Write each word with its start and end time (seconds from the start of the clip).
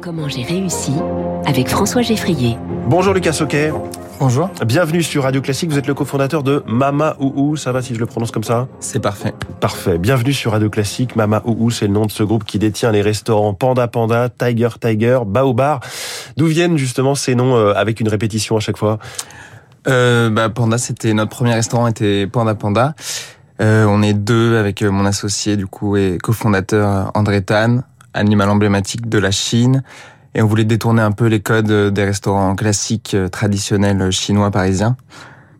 Comment 0.00 0.28
j'ai 0.28 0.42
réussi 0.42 0.92
avec 1.46 1.68
François 1.68 2.02
Geffrier. 2.02 2.58
Bonjour 2.86 3.14
Lucas 3.14 3.32
Soquet. 3.32 3.72
Bonjour. 4.18 4.50
Bienvenue 4.66 5.02
sur 5.02 5.22
Radio 5.22 5.40
Classique. 5.40 5.70
Vous 5.70 5.78
êtes 5.78 5.86
le 5.86 5.94
cofondateur 5.94 6.42
de 6.42 6.62
Mama 6.66 7.16
Ouhou. 7.18 7.56
Ça 7.56 7.72
va 7.72 7.82
si 7.82 7.94
je 7.94 8.00
le 8.00 8.06
prononce 8.06 8.30
comme 8.30 8.44
ça 8.44 8.68
C'est 8.80 9.00
parfait. 9.00 9.32
Parfait. 9.60 9.98
Bienvenue 9.98 10.32
sur 10.32 10.52
Radio 10.52 10.68
Classique. 10.68 11.16
Mama 11.16 11.42
Ouhou, 11.46 11.70
c'est 11.70 11.86
le 11.86 11.92
nom 11.92 12.06
de 12.06 12.10
ce 12.10 12.22
groupe 12.22 12.44
qui 12.44 12.58
détient 12.58 12.92
les 12.92 13.00
restaurants 13.00 13.54
Panda 13.54 13.88
Panda, 13.88 14.28
Tiger 14.28 14.68
Tiger, 14.80 15.20
Baobar. 15.26 15.80
D'où 16.36 16.46
viennent 16.46 16.76
justement 16.76 17.14
ces 17.14 17.34
noms 17.34 17.54
euh, 17.56 17.72
avec 17.74 18.00
une 18.00 18.08
répétition 18.08 18.56
à 18.56 18.60
chaque 18.60 18.76
fois? 18.76 18.98
Euh, 19.88 20.30
bah, 20.30 20.50
Panda, 20.50 20.78
c'était 20.78 21.14
notre 21.14 21.30
premier 21.30 21.54
restaurant, 21.54 21.86
était 21.86 22.26
Panda 22.26 22.54
Panda. 22.54 22.94
Euh, 23.60 23.84
on 23.86 24.02
est 24.02 24.14
deux 24.14 24.56
avec 24.56 24.82
mon 24.82 25.06
associé 25.06 25.56
du 25.56 25.66
coup 25.66 25.96
et 25.96 26.18
cofondateur 26.20 27.12
André 27.14 27.42
Tan, 27.42 27.82
animal 28.14 28.50
emblématique 28.50 29.08
de 29.08 29.18
la 29.18 29.30
Chine. 29.30 29.82
Et 30.34 30.42
on 30.42 30.46
voulait 30.46 30.64
détourner 30.64 31.02
un 31.02 31.12
peu 31.12 31.26
les 31.26 31.40
codes 31.40 31.92
des 31.92 32.04
restaurants 32.04 32.54
classiques 32.54 33.16
traditionnels 33.30 34.10
chinois 34.10 34.50
parisiens 34.50 34.96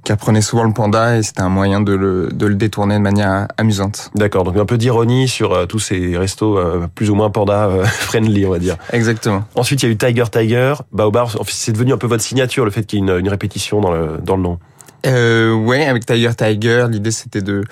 qui 0.05 0.11
apprenait 0.11 0.41
souvent 0.41 0.65
le 0.65 0.73
panda 0.73 1.17
et 1.17 1.23
c'était 1.23 1.43
un 1.43 1.49
moyen 1.49 1.81
de 1.81 1.93
le, 1.93 2.29
de 2.33 2.47
le 2.47 2.55
détourner 2.55 2.97
de 2.97 3.01
manière 3.01 3.47
amusante. 3.57 4.11
D'accord, 4.15 4.45
donc 4.45 4.57
un 4.57 4.65
peu 4.65 4.77
d'ironie 4.77 5.29
sur 5.29 5.53
euh, 5.53 5.67
tous 5.67 5.79
ces 5.79 6.17
restos 6.17 6.59
euh, 6.59 6.89
plus 6.93 7.11
ou 7.11 7.15
moins 7.15 7.31
panda 7.31 7.67
euh, 7.67 7.85
friendly, 7.85 8.45
on 8.45 8.51
va 8.51 8.59
dire. 8.59 8.77
Exactement. 8.93 9.45
Ensuite, 9.55 9.83
il 9.83 9.87
y 9.87 9.89
a 9.89 9.93
eu 9.93 9.97
Tiger 9.97 10.25
Tiger, 10.31 10.75
Baobar, 10.93 11.31
c'est 11.47 11.73
devenu 11.73 11.93
un 11.93 11.99
peu 11.99 12.09
votre 12.09 12.23
signature, 12.23 12.65
le 12.65 12.71
fait 12.71 12.85
qu'il 12.85 12.99
y 12.99 13.03
ait 13.03 13.07
une, 13.07 13.19
une, 13.19 13.29
répétition 13.29 13.81
dans 13.81 13.93
le, 13.93 14.19
dans 14.23 14.37
le 14.37 14.43
nom. 14.43 14.59
Euh, 15.07 15.55
ouais, 15.55 15.85
avec 15.85 16.05
Tiger 16.05 16.35
Tiger, 16.35 16.87
l'idée 16.91 17.13
c'était 17.13 17.43
de... 17.43 17.65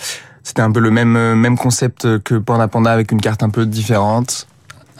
C'était 0.42 0.62
un 0.62 0.72
peu 0.72 0.80
le 0.80 0.90
même, 0.90 1.34
même 1.34 1.58
concept 1.58 2.18
que 2.20 2.36
Panda 2.36 2.66
Panda 2.66 2.90
avec 2.90 3.12
une 3.12 3.20
carte 3.20 3.42
un 3.42 3.50
peu 3.50 3.66
différente. 3.66 4.46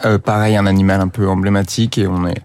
Euh, 0.05 0.17
pareil, 0.17 0.55
un 0.55 0.65
animal 0.65 1.01
un 1.01 1.07
peu 1.07 1.27
emblématique 1.27 1.97
et 1.97 2.07
on 2.07 2.27
est 2.27 2.41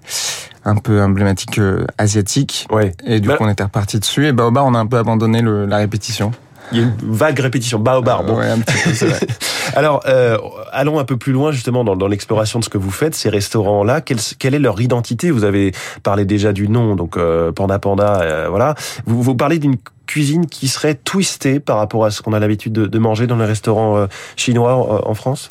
un 0.64 0.76
peu 0.76 1.02
emblématique 1.02 1.58
euh, 1.58 1.86
asiatique. 1.98 2.66
Ouais. 2.70 2.92
Et 3.06 3.20
du 3.20 3.28
bah, 3.28 3.36
coup, 3.36 3.44
on 3.44 3.48
était 3.48 3.64
reparti 3.64 3.98
dessus. 3.98 4.26
Et 4.26 4.32
Baobar, 4.32 4.66
on 4.66 4.74
a 4.74 4.78
un 4.78 4.86
peu 4.86 4.98
abandonné 4.98 5.40
le, 5.40 5.66
la 5.66 5.78
répétition. 5.78 6.32
Il 6.72 6.78
y 6.78 6.80
a 6.80 6.84
une 6.84 6.94
vague 7.02 7.38
répétition. 7.38 7.78
Baobar, 7.78 8.24
bon. 8.24 8.38
Ouais, 8.38 8.50
un 8.50 8.58
petit 8.58 8.76
peu, 8.82 8.92
c'est 8.92 9.06
vrai. 9.06 9.20
Alors, 9.74 10.02
euh, 10.06 10.38
allons 10.72 10.98
un 10.98 11.04
peu 11.04 11.16
plus 11.16 11.32
loin 11.32 11.52
justement 11.52 11.84
dans, 11.84 11.96
dans 11.96 12.08
l'exploration 12.08 12.58
de 12.58 12.64
ce 12.64 12.70
que 12.70 12.78
vous 12.78 12.90
faites, 12.90 13.14
ces 13.14 13.28
restaurants-là. 13.28 14.00
Quelle, 14.00 14.18
quelle, 14.38 14.54
est 14.54 14.58
leur 14.58 14.80
identité? 14.80 15.30
Vous 15.30 15.44
avez 15.44 15.72
parlé 16.02 16.24
déjà 16.24 16.52
du 16.52 16.68
nom, 16.68 16.96
donc 16.96 17.16
euh, 17.16 17.52
Panda 17.52 17.78
Panda, 17.78 18.20
euh, 18.22 18.46
voilà. 18.48 18.74
Vous, 19.06 19.22
vous 19.22 19.34
parlez 19.34 19.58
d'une 19.58 19.76
cuisine 20.06 20.46
qui 20.46 20.68
serait 20.68 20.94
twistée 20.94 21.58
par 21.58 21.78
rapport 21.78 22.04
à 22.04 22.10
ce 22.10 22.22
qu'on 22.22 22.32
a 22.32 22.38
l'habitude 22.38 22.72
de, 22.72 22.86
de, 22.86 22.98
manger 22.98 23.26
dans 23.26 23.36
les 23.36 23.44
restaurants 23.44 23.96
euh, 23.96 24.06
chinois 24.36 24.74
en, 24.74 25.10
en 25.10 25.14
France? 25.14 25.48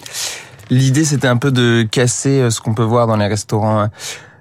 L'idée, 0.70 1.06
c'était 1.06 1.28
un 1.28 1.38
peu 1.38 1.52
de 1.52 1.84
casser 1.90 2.42
euh, 2.42 2.50
ce 2.50 2.62
qu'on 2.62 2.74
peut 2.74 2.84
voir 2.84 3.08
dans 3.08 3.18
les 3.18 3.28
restaurants 3.28 3.90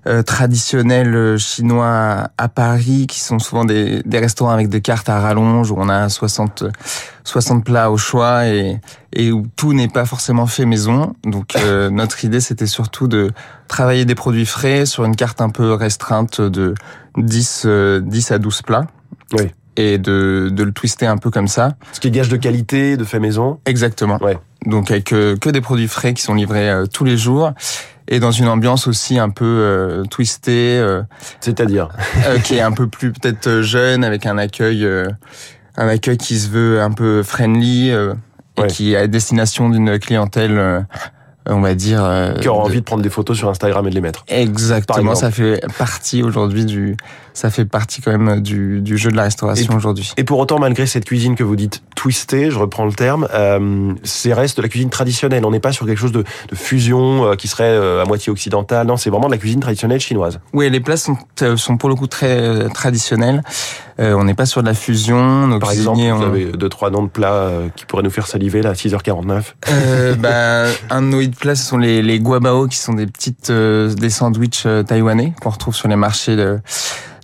euh, 0.06 0.22
traditionnels 0.22 1.38
chinois 1.38 2.28
à 2.36 2.48
Paris, 2.48 3.06
qui 3.06 3.20
sont 3.20 3.38
souvent 3.38 3.64
des, 3.64 4.02
des, 4.04 4.18
restaurants 4.18 4.52
avec 4.52 4.68
des 4.68 4.80
cartes 4.80 5.08
à 5.08 5.20
rallonge, 5.20 5.70
où 5.70 5.76
on 5.78 5.88
a 5.88 6.08
60, 6.08 6.64
60 7.24 7.64
plats 7.64 7.90
au 7.90 7.96
choix 7.96 8.46
et, 8.46 8.80
et 9.12 9.32
où 9.32 9.46
tout 9.56 9.72
n'est 9.72 9.88
pas 9.88 10.04
forcément 10.04 10.46
fait 10.46 10.66
maison. 10.66 11.14
Donc 11.24 11.56
euh, 11.56 11.88
notre 11.92 12.24
idée, 12.24 12.40
c'était 12.40 12.66
surtout 12.66 13.08
de 13.08 13.30
travailler 13.68 14.04
des 14.04 14.14
produits 14.14 14.46
frais 14.46 14.86
sur 14.86 15.04
une 15.04 15.16
carte 15.16 15.40
un 15.40 15.50
peu 15.50 15.72
restreinte 15.72 16.40
de 16.40 16.74
10, 17.16 17.66
10 18.02 18.30
à 18.30 18.38
12 18.38 18.62
plats. 18.62 18.86
Oui 19.32 19.50
et 19.76 19.98
de, 19.98 20.48
de 20.52 20.62
le 20.62 20.72
twister 20.72 21.06
un 21.06 21.16
peu 21.18 21.30
comme 21.30 21.48
ça. 21.48 21.74
Ce 21.92 22.00
qui 22.00 22.08
est 22.08 22.10
gage 22.10 22.28
de 22.28 22.36
qualité, 22.36 22.96
de 22.96 23.04
fait 23.04 23.18
maison. 23.20 23.58
Exactement. 23.66 24.18
Ouais. 24.22 24.38
Donc 24.66 24.90
avec 24.90 25.12
euh, 25.12 25.36
que 25.36 25.50
des 25.50 25.60
produits 25.60 25.88
frais 25.88 26.14
qui 26.14 26.22
sont 26.22 26.34
livrés 26.34 26.70
euh, 26.70 26.86
tous 26.86 27.04
les 27.04 27.16
jours 27.16 27.52
et 28.08 28.20
dans 28.20 28.30
une 28.30 28.48
ambiance 28.48 28.86
aussi 28.86 29.18
un 29.18 29.30
peu 29.30 29.44
euh, 29.44 30.04
twistée. 30.04 30.78
euh, 30.78 31.02
C'est-à-dire 31.40 31.88
qui 32.44 32.54
est 32.56 32.60
un 32.60 32.72
peu 32.72 32.86
plus 32.86 33.12
peut-être 33.12 33.60
jeune 33.62 34.04
avec 34.04 34.26
un 34.26 34.38
accueil 34.38 34.86
un 35.76 35.88
accueil 35.88 36.16
qui 36.16 36.38
se 36.38 36.48
veut 36.48 36.80
un 36.80 36.92
peu 36.92 37.22
friendly 37.22 37.88
et 37.90 38.08
Ouais. 38.56 38.68
qui 38.68 38.92
est 38.92 38.96
à 38.96 39.06
destination 39.08 39.68
d'une 39.68 39.98
clientèle 39.98 40.86
on 41.46 41.60
va 41.60 41.74
dire 41.74 42.08
qui 42.40 42.48
aura 42.48 42.62
envie 42.62 42.78
de 42.78 42.84
prendre 42.84 43.02
des 43.02 43.10
photos 43.10 43.36
sur 43.36 43.48
Instagram 43.50 43.84
et 43.86 43.90
de 43.90 43.94
les 43.96 44.00
mettre. 44.00 44.24
Exactement, 44.28 45.16
ça 45.16 45.32
fait 45.32 45.60
partie 45.76 46.22
aujourd'hui 46.22 46.64
du 46.64 46.96
ça 47.34 47.50
fait 47.50 47.64
partie 47.64 48.00
quand 48.00 48.16
même 48.16 48.40
du, 48.40 48.80
du 48.80 48.96
jeu 48.96 49.10
de 49.10 49.16
la 49.16 49.24
restauration 49.24 49.74
aujourd'hui. 49.74 50.12
Et 50.16 50.24
pour 50.24 50.38
autant, 50.38 50.58
malgré 50.58 50.86
cette 50.86 51.04
cuisine 51.04 51.34
que 51.34 51.42
vous 51.42 51.56
dites 51.56 51.82
twistée, 51.96 52.50
je 52.50 52.58
reprends 52.58 52.86
le 52.86 52.92
terme, 52.92 53.28
euh, 53.34 53.92
c'est 54.04 54.32
reste 54.32 54.56
de 54.56 54.62
la 54.62 54.68
cuisine 54.68 54.90
traditionnelle. 54.90 55.44
On 55.44 55.50
n'est 55.50 55.60
pas 55.60 55.72
sur 55.72 55.84
quelque 55.84 55.98
chose 55.98 56.12
de, 56.12 56.22
de 56.22 56.54
fusion 56.54 57.26
euh, 57.26 57.34
qui 57.34 57.48
serait 57.48 57.64
euh, 57.64 58.02
à 58.02 58.06
moitié 58.06 58.30
occidentale. 58.30 58.86
Non, 58.86 58.96
c'est 58.96 59.10
vraiment 59.10 59.26
de 59.26 59.32
la 59.32 59.38
cuisine 59.38 59.60
traditionnelle 59.60 60.00
chinoise. 60.00 60.40
Oui, 60.52 60.70
les 60.70 60.80
plats 60.80 60.96
sont, 60.96 61.18
sont 61.56 61.76
pour 61.76 61.88
le 61.88 61.96
coup 61.96 62.06
très 62.06 62.38
euh, 62.38 62.68
traditionnels. 62.68 63.42
Euh, 64.00 64.14
on 64.14 64.24
n'est 64.24 64.34
pas 64.34 64.46
sur 64.46 64.62
de 64.62 64.66
la 64.66 64.74
fusion. 64.74 65.46
Nos 65.46 65.58
Par 65.58 65.70
exemple, 65.70 66.00
vous 66.00 66.22
on... 66.22 66.26
avez 66.26 66.46
deux 66.52 66.68
trois 66.68 66.90
noms 66.90 67.04
de 67.04 67.08
plats 67.08 67.32
euh, 67.32 67.68
qui 67.74 67.86
pourraient 67.86 68.02
nous 68.02 68.10
faire 68.10 68.26
saliver 68.26 68.62
là, 68.62 68.70
à 68.70 68.72
6h49. 68.72 69.42
Euh, 69.68 70.14
bah, 70.18 70.66
un 70.90 71.02
de 71.02 71.06
nos 71.06 71.20
hit 71.20 71.36
plats, 71.36 71.54
ce 71.54 71.64
sont 71.64 71.78
les, 71.78 72.02
les 72.02 72.18
guabao, 72.18 72.66
qui 72.66 72.76
sont 72.76 72.94
des 72.94 73.06
petites 73.06 73.50
euh, 73.50 73.92
des 73.94 74.10
sandwichs 74.10 74.66
taïwanais 74.86 75.32
qu'on 75.40 75.50
retrouve 75.50 75.74
sur 75.74 75.88
les 75.88 75.96
marchés 75.96 76.36
de 76.36 76.58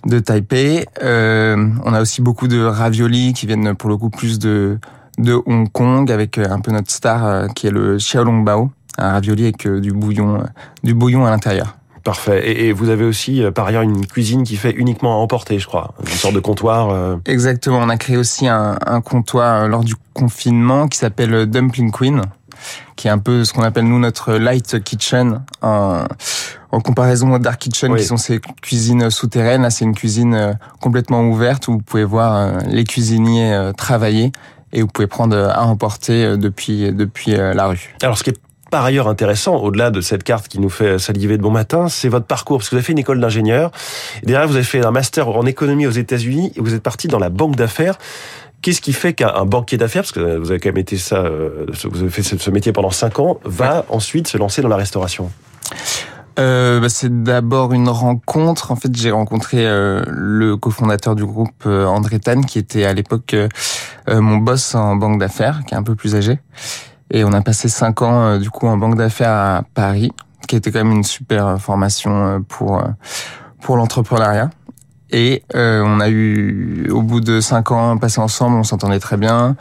de 0.05 0.19
Taipei. 0.19 0.85
Euh, 1.03 1.67
on 1.85 1.93
a 1.93 2.01
aussi 2.01 2.21
beaucoup 2.21 2.47
de 2.47 2.63
raviolis 2.63 3.33
qui 3.33 3.45
viennent 3.45 3.75
pour 3.75 3.89
le 3.89 3.97
coup 3.97 4.09
plus 4.09 4.39
de 4.39 4.79
de 5.17 5.39
Hong 5.45 5.71
Kong 5.71 6.11
avec 6.11 6.37
un 6.37 6.59
peu 6.59 6.71
notre 6.71 6.91
star 6.91 7.25
euh, 7.25 7.47
qui 7.47 7.67
est 7.67 7.71
le 7.71 7.97
xiaolong 7.97 8.43
bao, 8.43 8.71
un 8.97 9.11
ravioli 9.11 9.43
avec 9.43 9.65
euh, 9.65 9.79
du 9.79 9.91
bouillon 9.91 10.43
du 10.83 10.93
bouillon 10.93 11.25
à 11.25 11.29
l'intérieur. 11.29 11.77
Parfait. 12.03 12.49
Et, 12.49 12.67
et, 12.67 12.73
vous 12.73 12.89
avez 12.89 13.03
aussi 13.03 13.43
euh, 13.43 13.51
par 13.51 13.67
ailleurs 13.67 13.83
une 13.83 14.07
cuisine 14.07 14.43
qui 14.43 14.55
fait 14.55 14.71
uniquement 14.71 15.13
à 15.13 15.17
emporter, 15.17 15.59
je 15.59 15.67
crois, 15.67 15.93
une 16.01 16.17
sorte 16.17 16.33
de 16.33 16.39
comptoir. 16.39 16.89
Euh... 16.89 17.17
Exactement. 17.25 17.77
On 17.77 17.89
a 17.89 17.97
créé 17.97 18.17
aussi 18.17 18.47
un, 18.47 18.77
un 18.83 19.01
comptoir 19.01 19.67
lors 19.67 19.83
du 19.83 19.93
confinement 20.13 20.87
qui 20.87 20.97
s'appelle 20.97 21.45
Dumpling 21.45 21.91
Queen 21.91 22.23
qui 22.95 23.07
est 23.07 23.11
un 23.11 23.17
peu 23.17 23.43
ce 23.45 23.53
qu'on 23.53 23.63
appelle 23.63 23.85
nous 23.85 23.99
notre 23.99 24.33
light 24.33 24.83
kitchen 24.83 25.43
en, 25.61 26.03
en 26.71 26.79
comparaison 26.81 27.33
aux 27.33 27.39
dark 27.39 27.59
kitchen 27.59 27.91
Oui. 27.91 27.99
qui 27.99 28.05
sont 28.05 28.17
ces 28.17 28.39
cuisines 28.61 29.09
souterraines. 29.09 29.63
Là, 29.63 29.69
c'est 29.69 29.85
une 29.85 29.95
cuisine 29.95 30.33
euh, 30.33 30.53
complètement 30.79 31.21
ouverte 31.23 31.67
où 31.67 31.73
vous 31.73 31.81
pouvez 31.81 32.03
voir 32.03 32.35
euh, 32.35 32.51
les 32.67 32.83
cuisiniers 32.83 33.53
euh, 33.53 33.73
travailler 33.73 34.31
et 34.73 34.81
vous 34.81 34.87
pouvez 34.87 35.07
prendre 35.07 35.35
à 35.37 35.65
emporter 35.65 36.37
depuis 36.37 36.93
depuis 36.93 37.31
la 37.31 37.67
rue. 37.67 37.93
Alors, 38.01 38.17
ce 38.17 38.23
qui 38.23 38.29
est 38.29 38.37
par 38.69 38.85
ailleurs 38.85 39.09
intéressant, 39.09 39.57
au-delà 39.57 39.91
de 39.91 39.99
cette 39.99 40.23
carte 40.23 40.47
qui 40.47 40.57
nous 40.57 40.69
fait 40.69 40.97
saliver 40.97 41.35
de 41.37 41.41
bon 41.41 41.51
matin, 41.51 41.89
c'est 41.89 42.07
votre 42.07 42.25
parcours. 42.25 42.59
Parce 42.59 42.69
que 42.69 42.75
vous 42.75 42.77
avez 42.77 42.85
fait 42.85 42.93
une 42.93 42.99
école 42.99 43.19
d'ingénieur. 43.19 43.71
Derrière, 44.23 44.47
vous 44.47 44.55
avez 44.55 44.63
fait 44.63 44.85
un 44.85 44.91
master 44.91 45.27
en 45.27 45.45
économie 45.45 45.87
aux 45.87 45.91
États-Unis 45.91 46.53
et 46.55 46.61
vous 46.61 46.73
êtes 46.73 46.81
parti 46.81 47.09
dans 47.09 47.19
la 47.19 47.29
banque 47.29 47.57
d'affaires. 47.57 47.97
Qu'est-ce 48.61 48.81
qui 48.81 48.93
fait 48.93 49.13
qu'un 49.13 49.45
banquier 49.45 49.77
d'affaires, 49.77 50.03
parce 50.03 50.11
que 50.11 50.37
vous 50.37 50.51
avez 50.51 50.59
quand 50.59 50.69
même 50.69 50.77
été 50.77 50.97
ça, 50.97 51.17
euh, 51.17 51.65
vous 51.83 52.01
avez 52.01 52.09
fait 52.09 52.21
ce 52.21 52.49
métier 52.51 52.71
pendant 52.71 52.91
cinq 52.91 53.19
ans, 53.19 53.39
va 53.43 53.79
ouais. 53.79 53.85
ensuite 53.89 54.27
se 54.27 54.37
lancer 54.37 54.61
dans 54.61 54.69
la 54.69 54.75
restauration? 54.75 55.31
Euh, 56.39 56.79
bah, 56.79 56.89
c'est 56.89 57.23
d'abord 57.23 57.73
une 57.73 57.89
rencontre. 57.89 58.71
En 58.71 58.75
fait, 58.75 58.95
j'ai 58.95 59.11
rencontré 59.11 59.65
euh, 59.67 60.03
le 60.07 60.55
cofondateur 60.55 61.15
du 61.15 61.25
groupe 61.25 61.63
euh, 61.65 61.85
André 61.85 62.19
Tan, 62.19 62.41
qui 62.41 62.57
était 62.57 62.85
à 62.85 62.93
l'époque 62.93 63.35
mon 64.07 64.37
boss 64.37 64.75
en 64.75 64.95
banque 64.95 65.19
d'affaires, 65.19 65.61
qui 65.67 65.73
est 65.73 65.77
un 65.77 65.83
peu 65.83 65.95
plus 65.95 66.15
âgé. 66.15 66.39
Et 67.11 67.23
on 67.23 67.33
a 67.33 67.41
passé 67.41 67.69
cinq 67.69 68.01
ans 68.01 68.37
du 68.37 68.49
coup 68.49 68.67
en 68.67 68.77
banque 68.77 68.95
d'affaires 68.95 69.31
à 69.31 69.63
Paris, 69.73 70.11
qui 70.47 70.55
était 70.55 70.71
quand 70.71 70.83
même 70.83 70.91
une 70.91 71.03
super 71.03 71.59
formation 71.61 72.43
pour 72.47 72.81
pour 73.61 73.77
l'entrepreneuriat. 73.77 74.49
Et 75.11 75.43
euh, 75.55 75.83
on 75.85 75.99
a 75.99 76.09
eu, 76.09 76.89
au 76.91 77.01
bout 77.01 77.21
de 77.21 77.41
cinq 77.41 77.71
ans 77.71 77.97
passés 77.97 78.21
ensemble, 78.21 78.57
on 78.57 78.63
s'entendait 78.63 78.99
très 78.99 79.17
bien. 79.17 79.55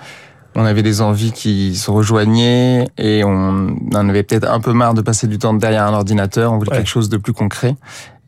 On 0.56 0.64
avait 0.64 0.82
des 0.82 1.00
envies 1.00 1.32
qui 1.32 1.76
se 1.76 1.90
rejoignaient 1.90 2.88
et 2.98 3.22
on 3.24 3.76
en 3.94 4.08
avait 4.08 4.24
peut-être 4.24 4.50
un 4.50 4.60
peu 4.60 4.72
marre 4.72 4.94
de 4.94 5.02
passer 5.02 5.28
du 5.28 5.38
temps 5.38 5.54
derrière 5.54 5.84
un 5.84 5.94
ordinateur. 5.94 6.52
On 6.52 6.58
voulait 6.58 6.72
ouais. 6.72 6.78
quelque 6.78 6.88
chose 6.88 7.08
de 7.08 7.16
plus 7.16 7.32
concret. 7.32 7.76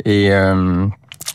Et 0.04 0.30
euh, 0.30 0.86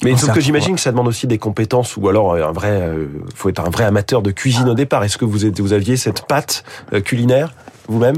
mais 0.04 0.16
sauf 0.16 0.34
que 0.34 0.39
j'imagine 0.39 0.75
que 0.75 0.81
ça 0.81 0.92
demande 0.92 1.07
aussi 1.07 1.28
des 1.28 1.38
compétences 1.38 1.98
ou 1.98 2.07
alors 2.07 2.36
un 2.36 2.51
vrai, 2.51 2.81
euh, 2.81 3.07
faut 3.34 3.50
être 3.50 3.66
un 3.66 3.69
vrai 3.69 3.84
amateur 3.84 4.22
de 4.22 4.31
cuisine 4.31 4.69
au 4.69 4.75
départ. 4.75 5.04
Est-ce 5.04 5.18
que 5.18 5.25
vous 5.25 5.45
êtes, 5.45 5.60
vous 5.60 5.74
aviez 5.74 5.98
cette 5.98 6.25
patte 6.28 6.63
euh, 6.94 7.01
culinaire 7.01 7.54
vous-même? 7.88 8.18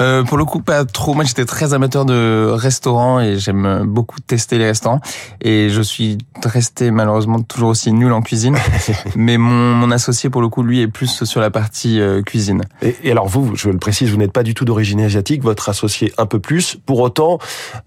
Euh, 0.00 0.24
pour 0.24 0.38
le 0.38 0.44
coup, 0.44 0.60
pas 0.60 0.84
trop. 0.84 1.14
Moi, 1.14 1.24
j'étais 1.24 1.44
très 1.44 1.74
amateur 1.74 2.04
de 2.04 2.50
restaurants 2.52 3.20
et 3.20 3.38
j'aime 3.38 3.84
beaucoup 3.86 4.20
tester 4.20 4.58
les 4.58 4.66
restaurants. 4.66 5.00
Et 5.40 5.68
je 5.70 5.82
suis 5.82 6.18
resté 6.44 6.90
malheureusement 6.90 7.40
toujours 7.40 7.70
aussi 7.70 7.92
nul 7.92 8.12
en 8.12 8.22
cuisine. 8.22 8.56
Mais 9.16 9.38
mon, 9.38 9.74
mon, 9.74 9.90
associé, 9.90 10.30
pour 10.30 10.40
le 10.40 10.48
coup, 10.48 10.62
lui, 10.62 10.80
est 10.80 10.88
plus 10.88 11.24
sur 11.24 11.40
la 11.40 11.50
partie 11.50 12.00
euh, 12.00 12.22
cuisine. 12.22 12.62
Et, 12.82 12.96
et, 13.04 13.10
alors 13.10 13.26
vous, 13.26 13.56
je 13.56 13.70
le 13.70 13.78
précise, 13.78 14.10
vous 14.10 14.16
n'êtes 14.16 14.32
pas 14.32 14.42
du 14.42 14.54
tout 14.54 14.64
d'origine 14.64 15.00
asiatique. 15.00 15.42
Votre 15.42 15.68
associé 15.68 16.12
un 16.18 16.26
peu 16.26 16.38
plus. 16.38 16.76
Pour 16.86 17.00
autant, 17.00 17.38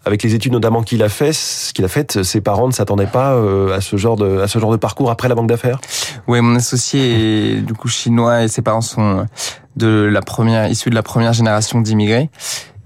avec 0.05 0.23
les 0.23 0.35
études 0.35 0.51
notamment 0.51 0.83
qu'il 0.83 1.03
a 1.03 1.09
fait, 1.09 1.33
ce 1.33 1.73
qu'il 1.73 1.85
a 1.85 1.87
fait, 1.87 2.23
ses 2.23 2.41
parents 2.41 2.67
ne 2.67 2.73
s'attendaient 2.73 3.05
pas 3.05 3.33
euh, 3.33 3.75
à 3.75 3.81
ce 3.81 3.95
genre 3.97 4.15
de 4.15 4.39
à 4.39 4.47
ce 4.47 4.59
genre 4.59 4.71
de 4.71 4.77
parcours 4.77 5.09
après 5.09 5.29
la 5.29 5.35
banque 5.35 5.47
d'affaires? 5.47 5.79
Oui, 6.27 6.41
mon 6.41 6.55
associé 6.55 7.55
est 7.57 7.61
du 7.61 7.73
coup 7.73 7.87
chinois 7.87 8.43
et 8.43 8.47
ses 8.47 8.61
parents 8.61 8.81
sont 8.81 9.25
de 9.75 10.09
la 10.11 10.21
première 10.21 10.69
issue 10.69 10.89
de 10.89 10.95
la 10.95 11.03
première 11.03 11.33
génération 11.33 11.81
d'immigrés 11.81 12.29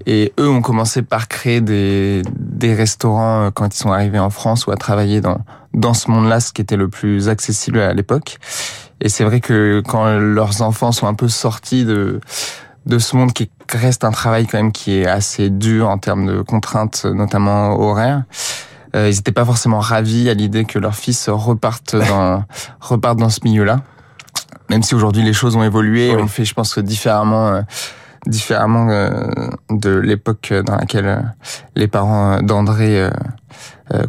Et 0.05 0.33
eux 0.39 0.49
ont 0.49 0.61
commencé 0.61 1.01
par 1.01 1.27
créer 1.27 1.61
des, 1.61 2.21
des 2.37 2.73
restaurants 2.73 3.49
quand 3.53 3.73
ils 3.73 3.77
sont 3.77 3.91
arrivés 3.91 4.19
en 4.19 4.29
France 4.29 4.67
ou 4.67 4.71
à 4.71 4.75
travailler 4.75 5.21
dans, 5.21 5.39
dans 5.73 5.93
ce 5.93 6.09
monde-là, 6.09 6.39
ce 6.39 6.53
qui 6.53 6.61
était 6.61 6.77
le 6.77 6.89
plus 6.89 7.29
accessible 7.29 7.79
à 7.79 7.93
l'époque. 7.93 8.37
Et 9.01 9.09
c'est 9.09 9.23
vrai 9.23 9.41
que 9.41 9.81
quand 9.87 10.17
leurs 10.17 10.61
enfants 10.61 10.91
sont 10.91 11.07
un 11.07 11.13
peu 11.13 11.27
sortis 11.27 11.85
de, 11.85 12.21
de 12.85 12.99
ce 12.99 13.15
monde 13.15 13.33
qui 13.33 13.49
reste 13.71 14.03
un 14.03 14.11
travail 14.11 14.47
quand 14.47 14.57
même 14.57 14.71
qui 14.71 14.99
est 14.99 15.07
assez 15.07 15.49
dur 15.49 15.89
en 15.89 15.97
termes 15.97 16.25
de 16.25 16.41
contraintes, 16.41 17.05
notamment 17.05 17.79
horaires, 17.79 18.23
euh, 18.95 19.09
ils 19.09 19.15
n'étaient 19.15 19.31
pas 19.31 19.45
forcément 19.45 19.79
ravis 19.79 20.29
à 20.29 20.33
l'idée 20.33 20.65
que 20.65 20.79
leurs 20.79 20.95
fils 20.95 21.27
repartent 21.29 21.95
dans, 21.95 22.43
repartent 22.79 23.19
dans 23.19 23.29
ce 23.29 23.41
milieu-là. 23.43 23.81
Même 24.69 24.83
si 24.83 24.95
aujourd'hui 24.95 25.23
les 25.23 25.33
choses 25.33 25.55
ont 25.55 25.63
évolué, 25.63 26.15
on 26.15 26.27
fait, 26.27 26.45
je 26.45 26.53
pense, 26.53 26.77
différemment. 26.79 27.47
Euh, 27.49 27.61
différemment 28.27 28.89
euh, 28.89 29.11
de 29.69 29.91
l'époque 29.91 30.51
dans 30.65 30.75
laquelle 30.77 31.05
euh, 31.05 31.19
les 31.75 31.87
parents 31.87 32.41
d'André 32.41 33.07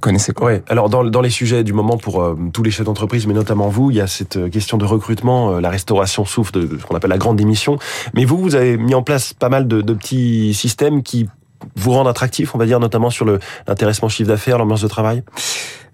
connaissaient. 0.01 0.33
Quoi. 0.33 0.47
Ouais. 0.47 0.63
Alors 0.69 0.89
dans, 0.89 1.05
dans 1.05 1.21
les 1.21 1.29
sujets 1.29 1.63
du 1.65 1.75
moment 1.75 1.99
pour 1.99 2.35
tous 2.55 2.63
les 2.63 2.71
chefs 2.71 2.87
d'entreprise, 2.87 3.27
mais 3.27 3.35
notamment 3.35 3.69
vous, 3.69 3.91
il 3.91 3.99
y 3.99 4.01
a 4.01 4.07
cette 4.07 4.49
question 4.49 4.79
de 4.79 4.87
recrutement. 4.87 5.61
la 5.61 5.69
restauration 5.69 6.25
souffre 6.25 6.53
de 6.53 6.79
ce 6.79 6.87
qu'on 6.87 6.97
appelle 6.97 7.11
la 7.11 7.19
grande 7.19 7.37
démission. 7.37 7.79
Mais 8.15 8.25
vous, 8.25 8.39
vous 8.39 8.55
avez 8.55 8.79
mis 8.79 8.95
en 8.95 9.03
place 9.03 9.35
pas 9.35 9.51
mal 9.51 9.69
de, 9.69 9.83
de 9.83 9.93
petits 9.93 10.55
systèmes 10.55 11.03
qui 11.03 11.29
vous 11.77 11.93
rendent 11.93 12.09
attractif, 12.09 12.55
on 12.55 12.59
va 12.59 12.67
dire, 12.67 12.81
notamment 12.81 13.11
sur 13.11 13.25
l'intéressement 13.67 14.09
chiffre 14.09 14.29
d'affaires, 14.29 14.59
l'ambiance 14.59 14.83
de 14.83 14.89
travail? 14.89 15.23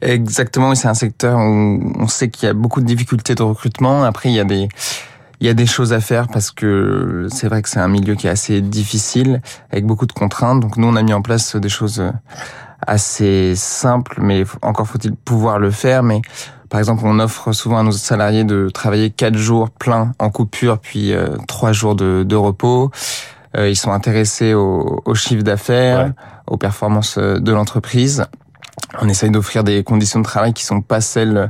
Exactement, 0.01 0.75
c'est 0.75 0.89
un 0.89 0.95
secteur 0.95 1.39
où 1.39 1.93
on 1.99 2.09
sait 2.09 2.29
qu'il 2.29 2.47
y 2.47 2.51
a 2.51 2.55
beaucoup 2.55 2.81
de 2.81 2.87
difficultés 2.87 3.35
de 3.35 3.43
recrutement. 3.43 4.03
Après, 4.03 4.31
il 4.31 4.35
y 4.35 4.41
a 4.41 4.45
des 4.45 4.69
il 5.41 5.47
y 5.47 5.49
a 5.49 5.55
des 5.55 5.67
choses 5.67 5.93
à 5.93 6.01
faire 6.01 6.29
parce 6.29 6.53
que 6.53 7.27
c'est 7.33 7.49
vrai 7.49 7.63
que 7.63 7.69
c'est 7.69 7.81
un 7.81 7.89
milieu 7.89 8.15
qui 8.15 8.29
est 8.29 8.31
assez 8.31 8.61
difficile 8.61 9.43
avec 9.73 9.85
beaucoup 9.85 10.07
de 10.07 10.13
contraintes. 10.13 10.61
Donc 10.61 10.77
nous, 10.77 10.87
on 10.87 10.95
a 10.95 11.03
mis 11.03 11.13
en 11.13 11.21
place 11.21 11.57
des 11.57 11.69
choses 11.69 12.01
assez 12.87 13.55
simples, 13.57 14.21
mais 14.23 14.45
encore 14.63 14.87
faut-il 14.87 15.17
pouvoir 15.17 15.59
le 15.59 15.73
faire. 15.73 16.05
Mais 16.05 16.23
par 16.69 16.79
exemple, 16.79 17.03
on 17.05 17.19
offre 17.19 17.53
souvent 17.53 17.79
à 17.79 17.83
nos 17.83 17.91
salariés 17.91 18.45
de 18.45 18.69
travailler 18.73 19.11
quatre 19.11 19.37
jours 19.37 19.71
pleins 19.71 20.13
en 20.21 20.31
coupure, 20.31 20.79
puis 20.79 21.13
euh, 21.13 21.37
trois 21.49 21.73
jours 21.73 21.97
de, 21.97 22.23
de 22.23 22.37
repos. 22.37 22.93
Euh, 23.57 23.69
ils 23.69 23.77
sont 23.77 23.93
intéressés 23.93 24.55
au, 24.55 25.03
au 25.05 25.15
chiffre 25.15 25.43
d'affaires, 25.43 26.13
aux 26.47 26.57
performances 26.57 27.19
de 27.19 27.53
l'entreprise. 27.53 28.25
On 29.01 29.09
essaye 29.09 29.31
d'offrir 29.31 29.65
des 29.65 29.85
conditions 29.85 30.21
de 30.21 30.25
travail 30.25 30.53
qui 30.53 30.65
sont 30.65 30.83
pas 30.83 31.01
celles 31.01 31.37
euh, 31.37 31.47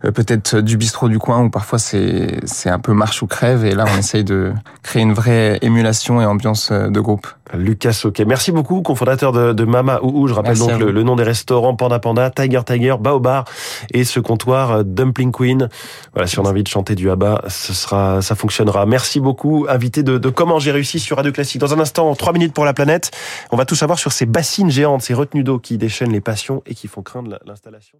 peut-être 0.00 0.56
du 0.60 0.76
bistrot 0.76 1.08
du 1.08 1.18
coin 1.18 1.42
où 1.42 1.50
parfois 1.50 1.78
c'est 1.78 2.40
c'est 2.44 2.70
un 2.70 2.78
peu 2.78 2.92
marche 2.92 3.22
ou 3.22 3.26
crève 3.26 3.64
et 3.64 3.74
là 3.74 3.84
on 3.92 3.98
essaye 3.98 4.24
de 4.24 4.52
créer 4.82 5.02
une 5.02 5.14
vraie 5.14 5.58
émulation 5.62 6.20
et 6.20 6.26
ambiance 6.26 6.70
euh, 6.70 6.88
de 6.88 7.00
groupe. 7.00 7.26
Lucas 7.54 8.02
Ok, 8.04 8.20
merci 8.26 8.50
beaucoup, 8.50 8.82
cofondateur 8.82 9.30
de, 9.30 9.52
de 9.52 9.64
Mama 9.64 10.00
Ouhou. 10.02 10.26
Je 10.26 10.34
rappelle 10.34 10.58
donc 10.58 10.78
le, 10.80 11.02
nom 11.02 11.14
des 11.14 11.22
restaurants 11.22 11.76
Panda 11.76 11.98
Panda, 11.98 12.30
Tiger 12.30 12.60
Tiger, 12.66 12.96
Baobar 12.98 13.44
et 13.92 14.04
ce 14.04 14.18
comptoir 14.18 14.72
euh, 14.72 14.82
Dumpling 14.82 15.32
Queen. 15.32 15.68
Voilà, 16.12 16.26
si 16.26 16.38
on 16.40 16.44
a 16.44 16.50
envie 16.50 16.64
de 16.64 16.68
chanter 16.68 16.94
du 16.94 17.08
Abba, 17.08 17.42
ce 17.48 17.72
sera, 17.72 18.20
ça 18.20 18.34
fonctionnera. 18.34 18.84
Merci 18.86 19.20
beaucoup, 19.20 19.66
invité 19.68 20.02
de, 20.02 20.18
de 20.18 20.28
Comment 20.28 20.58
j'ai 20.58 20.72
réussi 20.72 20.98
sur 20.98 21.16
Radio 21.16 21.32
Classique. 21.32 21.60
Dans 21.60 21.72
un 21.72 21.80
instant, 21.80 22.14
trois 22.14 22.32
minutes 22.32 22.52
pour 22.52 22.64
la 22.64 22.74
planète, 22.74 23.10
on 23.52 23.56
va 23.56 23.64
tout 23.64 23.76
savoir 23.76 23.98
sur 23.98 24.12
ces 24.12 24.26
bassines 24.26 24.70
géantes, 24.70 25.02
ces 25.02 25.14
retenues 25.14 25.44
d'eau 25.44 25.58
qui 25.58 25.78
déchaînent 25.78 26.12
les 26.12 26.20
passions 26.20 26.62
et 26.66 26.74
qui 26.74 26.88
font 26.88 27.02
craindre 27.02 27.38
l'installation. 27.46 27.98